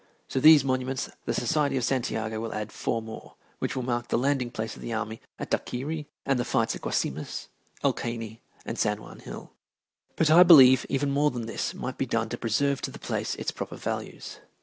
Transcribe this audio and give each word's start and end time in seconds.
To 0.29 0.41
these 0.41 0.63
monuments 0.63 1.11
the 1.25 1.33
Society 1.35 1.77
of 1.77 1.83
Santiago 1.83 2.39
will 2.39 2.55
add 2.55 2.71
four 2.71 3.03
more, 3.03 3.35
which 3.59 3.75
will 3.75 3.83
mark 3.83 4.07
the 4.07 4.17
landing 4.17 4.49
place 4.49 4.75
of 4.75 4.81
the 4.81 4.91
army 4.91 5.21
at 5.37 5.51
Daiquairi 5.51 6.07
and 6.25 6.39
the 6.39 6.43
fights 6.43 6.75
at 6.75 6.81
Guasimas, 6.81 7.49
El 7.83 7.93
Caney, 7.93 8.41
and 8.65 8.79
San 8.79 8.99
Juan 8.99 9.19
Hill. 9.19 9.51
But 10.15 10.31
I 10.31 10.41
believe 10.41 10.87
even 10.89 11.11
more 11.11 11.29
than 11.29 11.45
this 11.45 11.75
might 11.75 11.99
be 11.99 12.07
done 12.07 12.29
to 12.29 12.37
preserve 12.39 12.81
to 12.81 12.89
the 12.89 12.97
place 12.97 13.35
its 13.35 13.51
proper 13.51 13.75
values. 13.75 14.39